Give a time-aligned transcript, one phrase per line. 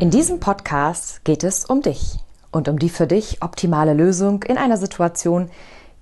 [0.00, 2.18] In diesem Podcast geht es um dich
[2.50, 5.50] und um die für dich optimale Lösung in einer Situation,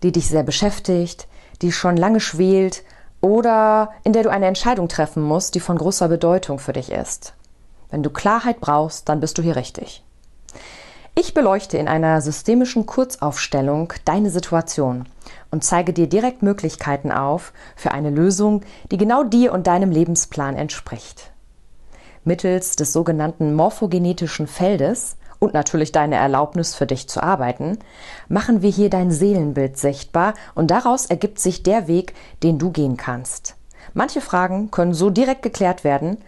[0.03, 1.29] die dich sehr beschäftigt,
[1.61, 2.85] die schon lange schwelt
[3.21, 7.35] oder in der du eine Entscheidung treffen musst, die von großer Bedeutung für dich ist.
[7.91, 10.03] Wenn du Klarheit brauchst, dann bist du hier richtig.
[11.15, 15.07] Ich beleuchte in einer systemischen Kurzaufstellung deine Situation
[15.51, 20.57] und zeige dir direkt Möglichkeiten auf für eine Lösung, die genau dir und deinem Lebensplan
[20.57, 21.33] entspricht.
[22.25, 27.79] Mittels des sogenannten morphogenetischen Feldes und natürlich deine Erlaubnis für dich zu arbeiten,
[28.29, 32.97] machen wir hier dein Seelenbild sichtbar und daraus ergibt sich der Weg, den du gehen
[32.97, 33.57] kannst.
[33.93, 36.19] Manche Fragen können so direkt geklärt werden,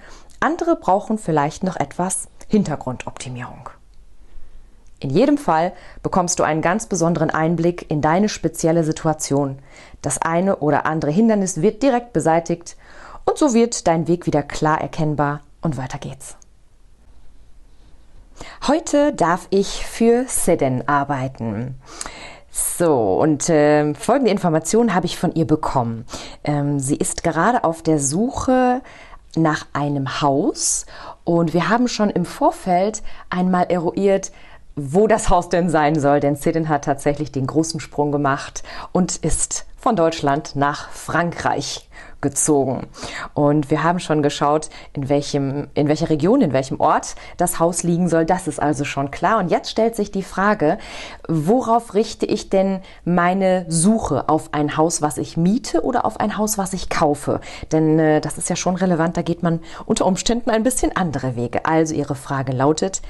[0.41, 3.69] andere brauchen vielleicht noch etwas Hintergrundoptimierung.
[4.99, 5.73] In jedem Fall
[6.03, 9.61] bekommst du einen ganz besonderen Einblick in deine spezielle Situation.
[10.03, 12.77] Das eine oder andere Hindernis wird direkt beseitigt
[13.25, 16.37] und so wird dein Weg wieder klar erkennbar und weiter geht's.
[18.67, 21.77] Heute darf ich für Seden arbeiten.
[22.51, 26.05] So, und äh, folgende Informationen habe ich von ihr bekommen.
[26.45, 28.81] Ähm, sie ist gerade auf der Suche
[29.37, 30.87] nach einem Haus
[31.25, 34.31] und wir haben schon im Vorfeld einmal eruiert,
[34.77, 38.63] wo das Haus denn sein soll, denn Sidin hat tatsächlich den großen Sprung gemacht
[38.93, 41.89] und ist von Deutschland nach Frankreich
[42.25, 42.89] gezogen.
[43.35, 47.85] Und wir haben schon geschaut, in welchem, in welcher Region, in welchem Ort das Haus
[47.85, 48.25] liegen soll.
[48.25, 49.39] Das ist also schon klar.
[49.39, 50.79] Und jetzt stellt sich die Frage,
[51.29, 54.29] worauf richte ich denn meine Suche?
[54.29, 57.41] Auf ein Haus, was ich miete oder auf ein Haus, was ich kaufe?
[57.71, 59.17] Denn äh, das ist ja schon relevant.
[59.17, 61.67] Da geht man unter Umständen ein bisschen andere Wege.
[61.67, 63.03] Also Ihre Frage lautet,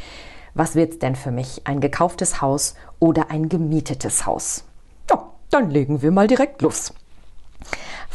[0.54, 1.62] was wird's denn für mich?
[1.64, 4.64] Ein gekauftes Haus oder ein gemietetes Haus?
[5.08, 6.92] Ja, dann legen wir mal direkt los.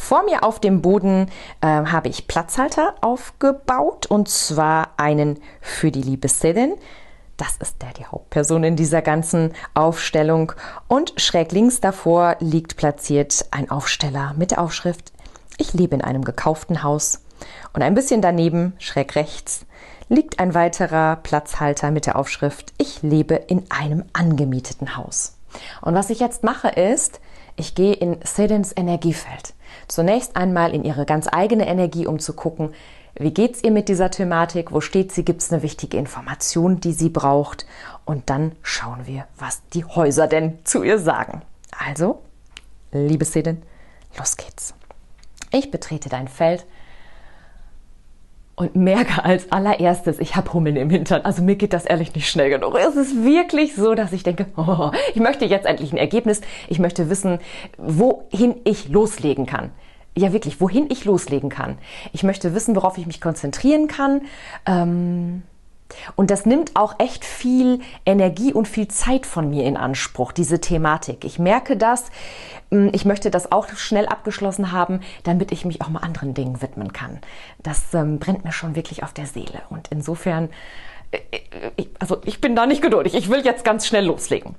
[0.01, 1.29] Vor mir auf dem Boden
[1.61, 6.73] äh, habe ich Platzhalter aufgebaut und zwar einen für die liebe Sedin.
[7.37, 10.53] Das ist der die Hauptperson in dieser ganzen Aufstellung.
[10.87, 15.11] Und schräg links davor liegt platziert ein Aufsteller mit der Aufschrift
[15.57, 17.21] Ich lebe in einem gekauften Haus.
[17.73, 19.67] Und ein bisschen daneben, schräg rechts,
[20.07, 25.37] liegt ein weiterer Platzhalter mit der Aufschrift Ich lebe in einem angemieteten Haus.
[25.81, 27.19] Und was ich jetzt mache ist,
[27.57, 29.53] ich gehe in Sedens Energiefeld.
[29.89, 32.73] Zunächst einmal in ihre ganz eigene Energie, um zu gucken,
[33.15, 34.71] wie geht's ihr mit dieser Thematik?
[34.71, 35.25] Wo steht sie?
[35.25, 37.65] Gibt es eine wichtige Information, die sie braucht?
[38.05, 41.41] Und dann schauen wir, was die Häuser denn zu ihr sagen.
[41.77, 42.21] Also,
[42.91, 43.63] liebe Sedin,
[44.17, 44.75] los geht's.
[45.51, 46.65] Ich betrete dein Feld
[48.59, 51.21] und merke als allererstes, ich habe Hummeln im Hintern.
[51.21, 52.77] Also mir geht das ehrlich nicht schnell genug.
[52.77, 56.41] Es ist wirklich so, dass ich denke, oh, ich möchte jetzt endlich ein Ergebnis.
[56.67, 57.39] Ich möchte wissen,
[57.77, 59.71] wohin ich loslegen kann.
[60.17, 61.77] Ja, wirklich, wohin ich loslegen kann.
[62.11, 64.23] Ich möchte wissen, worauf ich mich konzentrieren kann.
[64.65, 65.43] Ähm
[66.15, 70.61] und das nimmt auch echt viel Energie und viel Zeit von mir in Anspruch, diese
[70.61, 71.25] Thematik.
[71.25, 72.05] Ich merke das.
[72.69, 76.61] Mm, ich möchte das auch schnell abgeschlossen haben, damit ich mich auch mal anderen Dingen
[76.61, 77.19] widmen kann.
[77.63, 79.61] Das ähm, brennt mir schon wirklich auf der Seele.
[79.69, 80.49] Und insofern,
[81.11, 81.19] äh,
[81.75, 83.15] ich, also ich bin da nicht geduldig.
[83.15, 84.55] Ich will jetzt ganz schnell loslegen.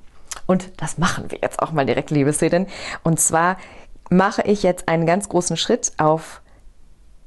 [0.47, 2.67] Und das machen wir jetzt auch mal direkt, liebe Sedin.
[3.03, 3.57] Und zwar
[4.09, 6.41] mache ich jetzt einen ganz großen Schritt auf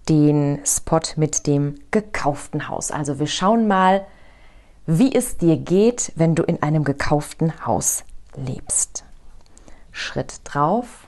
[0.09, 2.91] den Spot mit dem gekauften Haus.
[2.91, 4.07] Also wir schauen mal,
[4.87, 8.05] wie es dir geht, wenn du in einem gekauften Haus
[8.37, 9.05] lebst.
[9.93, 11.07] Schritt drauf.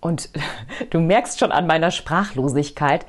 [0.00, 0.30] Und
[0.90, 3.06] du merkst schon an meiner Sprachlosigkeit,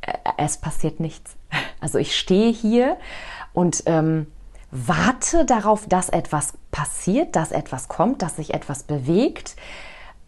[0.00, 1.36] äh, es passiert nichts.
[1.80, 2.96] Also ich stehe hier
[3.52, 4.26] und ähm,
[4.72, 9.54] warte darauf, dass etwas passiert, dass etwas kommt, dass sich etwas bewegt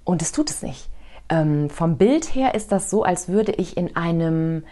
[0.05, 0.89] und es tut es nicht.
[1.31, 4.65] Ähm, vom Bild her ist das so, als würde ich in einem,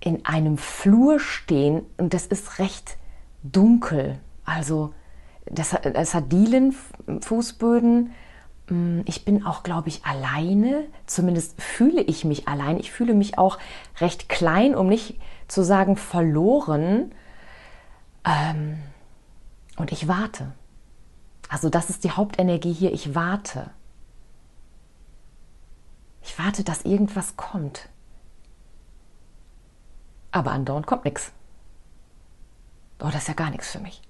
[0.00, 2.96] in einem Flur stehen und das ist recht
[3.42, 4.20] dunkel.
[4.44, 4.94] Also
[5.46, 8.12] das, das hat Dielenfußböden.
[8.68, 10.84] Mm, ich bin auch, glaube ich, alleine.
[11.06, 12.78] Zumindest fühle ich mich allein.
[12.78, 13.58] Ich fühle mich auch
[14.00, 15.16] recht klein, um nicht
[15.48, 17.12] zu sagen verloren.
[18.24, 18.78] Ähm,
[19.76, 20.52] und ich warte.
[21.48, 22.92] Also das ist die Hauptenergie hier.
[22.92, 23.70] Ich warte.
[26.22, 27.88] Ich warte, dass irgendwas kommt.
[30.30, 31.32] Aber andauernd kommt nichts.
[33.00, 34.02] Oh, das ist ja gar nichts für mich.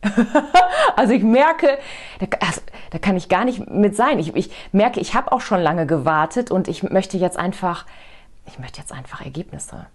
[0.96, 1.78] also ich merke,
[2.20, 4.18] da, also, da, kann ich gar nicht mit sein.
[4.18, 7.84] Ich, ich merke, ich habe auch schon lange gewartet und ich möchte jetzt einfach,
[8.46, 9.86] ich möchte jetzt einfach Ergebnisse.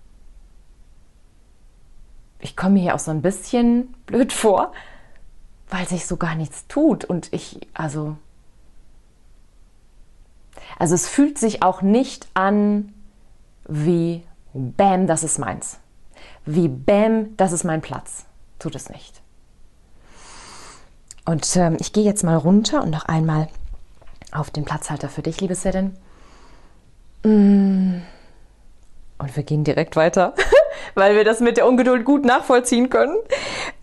[2.43, 4.73] Ich komme mir hier auch so ein bisschen blöd vor,
[5.69, 8.15] weil sich so gar nichts tut und ich, also,
[10.77, 12.93] also es fühlt sich auch nicht an
[13.67, 14.23] wie
[14.53, 15.79] Bam, das ist meins.
[16.45, 18.25] Wie Bam, das ist mein Platz
[18.63, 19.21] tut es nicht.
[21.25, 23.47] Und ähm, ich gehe jetzt mal runter und noch einmal
[24.31, 25.95] auf den Platzhalter für dich, liebe Sedin.
[27.23, 28.01] Mm.
[29.19, 30.33] Und wir gehen direkt weiter,
[30.95, 33.15] weil wir das mit der Ungeduld gut nachvollziehen können.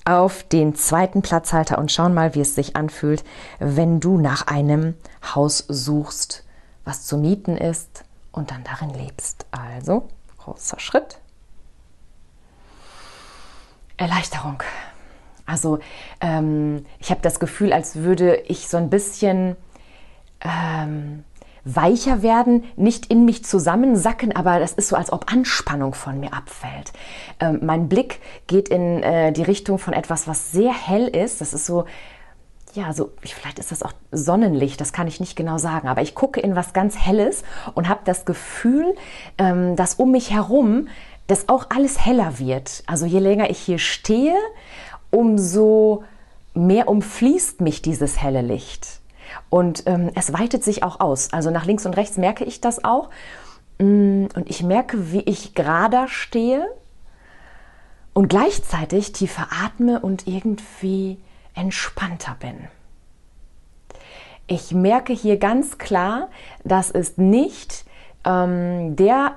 [0.04, 3.24] Auf den zweiten Platzhalter und schauen mal, wie es sich anfühlt,
[3.58, 4.94] wenn du nach einem
[5.34, 6.44] Haus suchst,
[6.84, 9.46] was zu mieten ist und dann darin lebst.
[9.50, 10.08] Also,
[10.38, 11.18] großer Schritt.
[13.96, 14.62] Erleichterung.
[15.44, 15.80] Also
[16.20, 19.56] ähm, ich habe das Gefühl, als würde ich so ein bisschen
[20.42, 21.24] ähm,
[21.64, 26.32] weicher werden, nicht in mich zusammensacken, aber das ist so, als ob Anspannung von mir
[26.32, 26.92] abfällt.
[27.38, 31.40] Ähm, mein Blick geht in äh, die Richtung von etwas, was sehr hell ist.
[31.40, 31.84] Das ist so,
[32.74, 36.14] ja, so, vielleicht ist das auch Sonnenlicht, das kann ich nicht genau sagen, aber ich
[36.14, 37.42] gucke in was ganz Helles
[37.74, 38.94] und habe das Gefühl,
[39.38, 40.86] ähm, dass um mich herum
[41.30, 42.82] dass auch alles heller wird.
[42.86, 44.34] Also je länger ich hier stehe,
[45.10, 46.02] umso
[46.54, 48.99] mehr umfließt mich dieses helle Licht.
[49.48, 51.32] Und ähm, es weitet sich auch aus.
[51.32, 53.10] Also nach links und rechts merke ich das auch.
[53.78, 56.66] Mm, und ich merke, wie ich gerader stehe
[58.12, 61.18] und gleichzeitig tiefer atme und irgendwie
[61.54, 62.68] entspannter bin.
[64.46, 66.28] Ich merke hier ganz klar,
[66.64, 67.84] das ist nicht
[68.24, 69.36] ähm, der,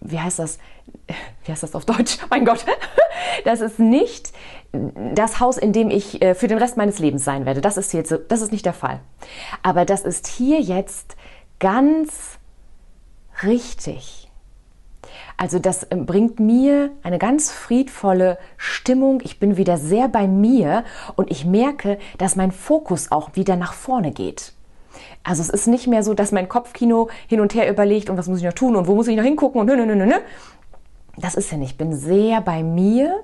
[0.00, 0.58] wie heißt das,
[1.44, 2.18] wie heißt das auf Deutsch?
[2.28, 2.64] Mein Gott,
[3.44, 4.32] das ist nicht
[4.72, 7.60] das Haus, in dem ich äh, für den Rest meines Lebens sein werde.
[7.60, 9.00] Das ist jetzt, das ist nicht der Fall.
[9.62, 11.16] Aber das ist hier jetzt
[11.58, 12.38] ganz
[13.42, 14.30] richtig.
[15.36, 19.20] Also das äh, bringt mir eine ganz friedvolle Stimmung.
[19.24, 20.84] Ich bin wieder sehr bei mir
[21.16, 24.52] und ich merke, dass mein Fokus auch wieder nach vorne geht.
[25.24, 28.28] Also es ist nicht mehr so, dass mein Kopfkino hin und her überlegt und was
[28.28, 30.14] muss ich noch tun und wo muss ich noch hingucken und nö, nö, nö, nö,
[31.16, 31.72] das ist ja nicht.
[31.72, 33.22] Ich bin sehr bei mir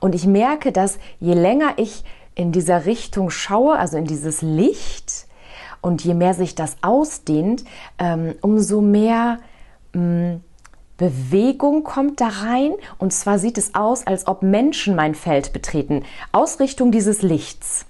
[0.00, 5.28] und ich merke, dass je länger ich in dieser Richtung schaue, also in dieses Licht,
[5.80, 7.64] und je mehr sich das ausdehnt,
[7.98, 9.38] ähm, umso mehr
[9.94, 10.42] ähm,
[10.96, 12.72] Bewegung kommt da rein.
[12.98, 16.04] Und zwar sieht es aus, als ob Menschen mein Feld betreten.
[16.32, 17.86] Ausrichtung dieses Lichts.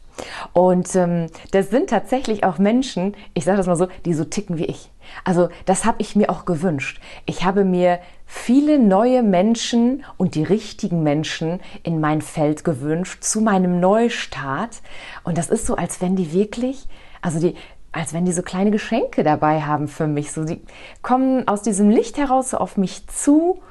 [0.53, 4.59] Und ähm, das sind tatsächlich auch Menschen, ich sage das mal so, die so ticken
[4.59, 4.91] wie ich.
[5.25, 7.01] Also das habe ich mir auch gewünscht.
[7.25, 8.01] Ich habe mir
[8.31, 14.83] viele neue Menschen und die richtigen Menschen in mein Feld gewünscht zu meinem Neustart.
[15.25, 16.87] Und das ist so, als wenn die wirklich,
[17.23, 17.55] also die,
[17.91, 20.31] als wenn die so kleine Geschenke dabei haben für mich.
[20.31, 20.61] So, die
[21.01, 23.63] kommen aus diesem Licht heraus so auf mich zu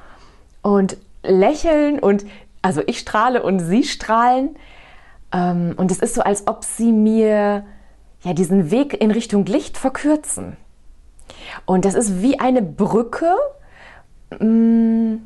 [0.60, 2.26] und lächeln und
[2.60, 4.56] also ich strahle und sie strahlen.
[5.32, 7.64] Ähm, und es ist so, als ob sie mir
[8.24, 10.56] ja diesen Weg in Richtung Licht verkürzen.
[11.64, 13.32] Und das ist wie eine Brücke.
[14.38, 15.16] Mm,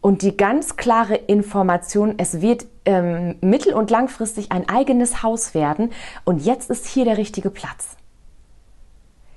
[0.00, 5.90] und die ganz klare Information, es wird ähm, mittel- und langfristig ein eigenes Haus werden.
[6.24, 7.96] Und jetzt ist hier der richtige Platz.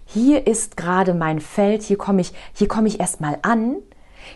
[0.05, 3.77] Hier ist gerade mein Feld, hier komme ich, hier komme ich erstmal an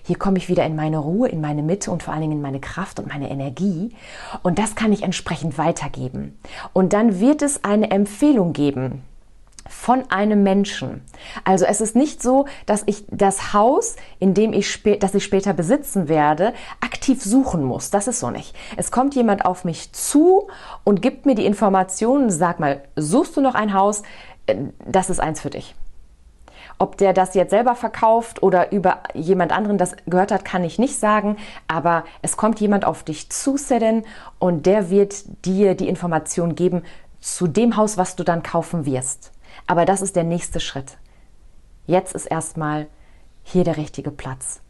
[0.03, 2.41] hier komme ich wieder in meine Ruhe, in meine Mitte und vor allen Dingen in
[2.41, 3.95] meine Kraft und meine Energie.
[4.43, 6.37] Und das kann ich entsprechend weitergeben.
[6.73, 9.03] Und dann wird es eine Empfehlung geben
[9.67, 11.03] von einem Menschen.
[11.43, 15.53] Also es ist nicht so, dass ich das Haus, in dem ich, das ich später
[15.53, 17.89] besitzen werde, aktiv suchen muss.
[17.89, 18.55] Das ist so nicht.
[18.77, 20.47] Es kommt jemand auf mich zu
[20.83, 24.03] und gibt mir die Informationen, sag mal, suchst du noch ein Haus?
[24.45, 24.55] Äh,
[24.85, 25.75] das ist eins für dich.
[26.77, 30.77] Ob der das jetzt selber verkauft oder über jemand anderen das gehört hat, kann ich
[30.77, 31.37] nicht sagen.
[31.67, 34.03] Aber es kommt jemand auf dich zu, Seren,
[34.39, 36.83] und der wird dir die Information geben
[37.21, 39.31] zu dem Haus, was du dann kaufen wirst.
[39.67, 40.97] Aber das ist der nächste Schritt.
[41.85, 42.87] Jetzt ist erstmal
[43.43, 44.61] hier der richtige Platz.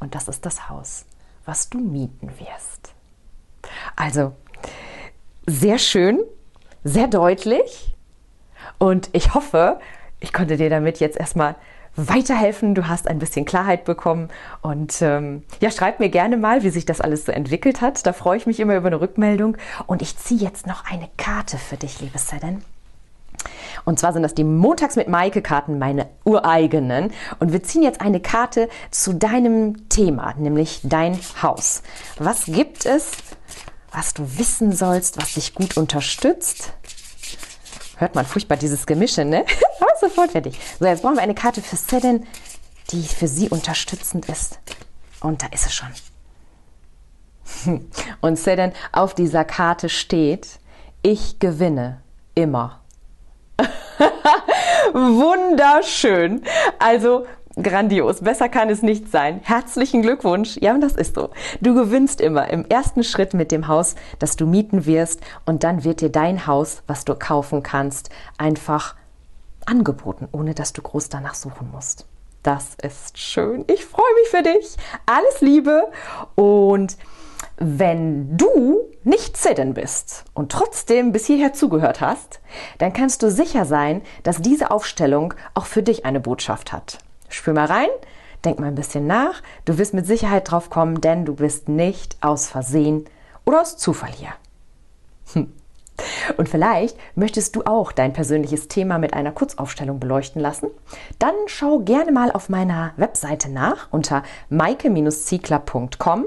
[0.00, 1.04] Und das ist das Haus,
[1.44, 2.94] was du mieten wirst.
[3.96, 4.32] Also,
[5.46, 6.20] sehr schön,
[6.84, 7.94] sehr deutlich.
[8.78, 9.80] Und ich hoffe,
[10.20, 11.56] ich konnte dir damit jetzt erstmal
[11.96, 12.74] weiterhelfen.
[12.74, 14.28] Du hast ein bisschen Klarheit bekommen.
[14.60, 18.06] Und ähm, ja, schreib mir gerne mal, wie sich das alles so entwickelt hat.
[18.06, 19.56] Da freue ich mich immer über eine Rückmeldung.
[19.86, 22.64] Und ich ziehe jetzt noch eine Karte für dich, liebe Sedan.
[23.84, 27.12] Und zwar sind das die Montags mit Maike-Karten, meine ureigenen.
[27.40, 31.82] Und wir ziehen jetzt eine Karte zu deinem Thema, nämlich dein Haus.
[32.18, 33.12] Was gibt es,
[33.90, 36.72] was du wissen sollst, was dich gut unterstützt?
[37.96, 39.44] Hört man furchtbar dieses Gemische, ne?
[39.80, 40.58] Aber sofort fertig.
[40.78, 42.26] So, jetzt brauchen wir eine Karte für Sedan,
[42.90, 44.58] die für sie unterstützend ist.
[45.20, 45.88] Und da ist es schon.
[48.20, 50.58] Und Sedan, auf dieser Karte steht,
[51.02, 52.00] ich gewinne
[52.34, 52.81] immer.
[54.92, 56.42] Wunderschön.
[56.78, 57.26] Also
[57.60, 58.20] grandios.
[58.20, 59.40] Besser kann es nicht sein.
[59.42, 60.56] Herzlichen Glückwunsch.
[60.60, 61.30] Ja, und das ist so.
[61.60, 65.20] Du gewinnst immer im ersten Schritt mit dem Haus, das du mieten wirst.
[65.44, 68.96] Und dann wird dir dein Haus, was du kaufen kannst, einfach
[69.66, 72.06] angeboten, ohne dass du groß danach suchen musst.
[72.42, 73.64] Das ist schön.
[73.68, 74.76] Ich freue mich für dich.
[75.06, 75.84] Alles Liebe
[76.34, 76.96] und
[77.58, 82.40] wenn du nicht Zidden bist und trotzdem bis hierher zugehört hast,
[82.78, 86.98] dann kannst du sicher sein, dass diese Aufstellung auch für dich eine Botschaft hat.
[87.28, 87.88] Spür mal rein,
[88.44, 92.16] denk mal ein bisschen nach, du wirst mit Sicherheit drauf kommen, denn du bist nicht
[92.20, 93.04] aus Versehen
[93.44, 94.32] oder aus Zufall hier.
[95.32, 95.52] Hm.
[96.36, 100.68] Und vielleicht möchtest du auch dein persönliches Thema mit einer Kurzaufstellung beleuchten lassen?
[101.18, 106.26] Dann schau gerne mal auf meiner Webseite nach unter maike-ziegler.com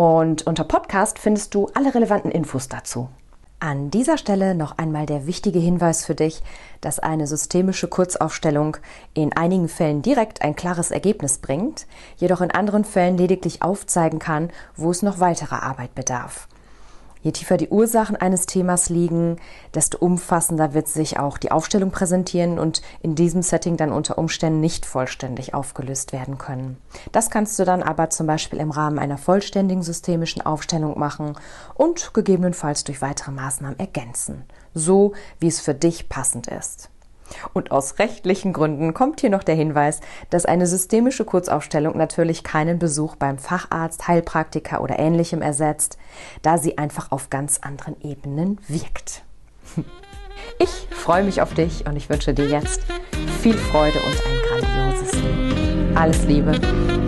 [0.00, 3.10] und unter Podcast findest du alle relevanten Infos dazu.
[3.58, 6.42] An dieser Stelle noch einmal der wichtige Hinweis für dich,
[6.80, 8.78] dass eine systemische Kurzaufstellung
[9.12, 14.48] in einigen Fällen direkt ein klares Ergebnis bringt, jedoch in anderen Fällen lediglich aufzeigen kann,
[14.74, 16.48] wo es noch weiterer Arbeit bedarf.
[17.22, 19.36] Je tiefer die Ursachen eines Themas liegen,
[19.74, 24.60] desto umfassender wird sich auch die Aufstellung präsentieren und in diesem Setting dann unter Umständen
[24.60, 26.78] nicht vollständig aufgelöst werden können.
[27.12, 31.36] Das kannst du dann aber zum Beispiel im Rahmen einer vollständigen systemischen Aufstellung machen
[31.74, 36.89] und gegebenenfalls durch weitere Maßnahmen ergänzen, so wie es für dich passend ist.
[37.52, 42.78] Und aus rechtlichen Gründen kommt hier noch der Hinweis, dass eine systemische Kurzaufstellung natürlich keinen
[42.78, 45.98] Besuch beim Facharzt, Heilpraktiker oder ähnlichem ersetzt,
[46.42, 49.22] da sie einfach auf ganz anderen Ebenen wirkt.
[50.58, 52.82] Ich freue mich auf dich und ich wünsche dir jetzt
[53.42, 55.96] viel Freude und ein grandioses Leben.
[55.96, 56.99] Alles Liebe.